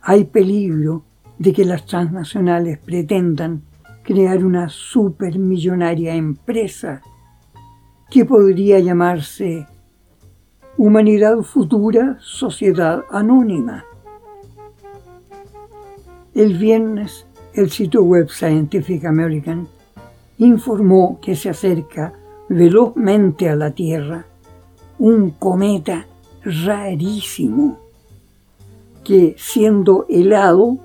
Hay 0.00 0.24
peligro 0.24 1.04
de 1.38 1.52
que 1.52 1.66
las 1.66 1.84
transnacionales 1.84 2.78
pretendan 2.78 3.60
crear 4.02 4.42
una 4.42 4.70
supermillonaria 4.70 6.14
empresa 6.14 7.02
que 8.10 8.24
podría 8.24 8.80
llamarse 8.80 9.68
Humanidad 10.76 11.42
Futura 11.42 12.18
Sociedad 12.20 13.04
Anónima. 13.10 13.84
El 16.34 16.58
viernes, 16.58 17.26
el 17.54 17.70
sitio 17.70 18.02
web 18.02 18.28
Scientific 18.28 19.04
American 19.04 19.68
informó 20.38 21.20
que 21.20 21.36
se 21.36 21.50
acerca 21.50 22.12
velozmente 22.48 23.48
a 23.48 23.54
la 23.54 23.70
Tierra 23.70 24.26
un 24.98 25.30
cometa 25.30 26.06
rarísimo 26.42 27.78
que 29.04 29.36
siendo 29.38 30.06
helado 30.08 30.78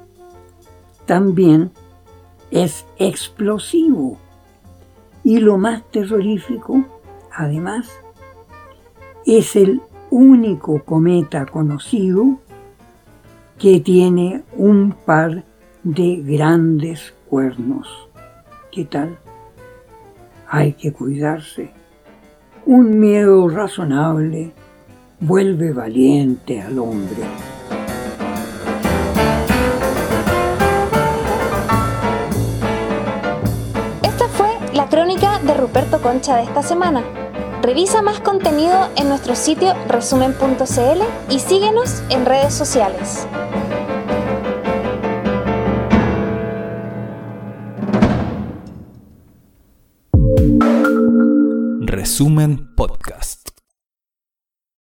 también 1.06 1.72
es 2.52 2.86
explosivo. 2.98 4.18
Y 5.24 5.40
lo 5.40 5.58
más 5.58 5.84
terrorífico, 5.90 6.86
además, 7.36 7.90
es 9.26 9.56
el 9.56 9.82
único 10.10 10.84
cometa 10.84 11.46
conocido 11.46 12.40
que 13.60 13.80
tiene 13.80 14.44
un 14.56 14.96
par 15.06 15.44
de 15.84 16.22
grandes 16.24 17.14
cuernos. 17.30 17.88
¿Qué 18.72 18.86
tal? 18.86 19.18
Hay 20.48 20.74
que 20.74 20.92
cuidarse. 20.94 21.72
Un 22.66 23.00
miedo 23.00 23.48
razonable 23.50 24.54
vuelve 25.20 25.74
valiente 25.74 26.62
al 26.62 26.80
hombre. 26.80 27.24
Esta 34.04 34.28
fue 34.30 34.50
la 34.74 34.88
crónica 34.88 35.40
de 35.40 35.54
Ruperto 35.54 36.02
Concha 36.02 36.38
de 36.38 36.44
esta 36.44 36.64
semana. 36.64 37.25
Revisa 37.66 38.04
más 38.04 38.20
contenido 38.20 38.92
en 38.96 39.10
nuestro 39.10 39.36
sitio 39.36 39.74
resumen.cl 39.88 41.34
y 41.34 41.40
síguenos 41.40 42.04
en 42.12 42.24
redes 42.24 42.54
sociales. 42.54 43.28
Resumen 51.82 52.76
Podcast. 52.76 53.55